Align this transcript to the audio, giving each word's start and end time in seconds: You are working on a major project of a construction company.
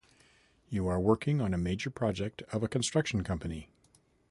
You 0.67 0.87
are 0.87 0.99
working 0.99 1.41
on 1.41 1.53
a 1.53 1.59
major 1.59 1.91
project 1.91 2.41
of 2.51 2.63
a 2.63 2.67
construction 2.67 3.23
company. 3.23 3.69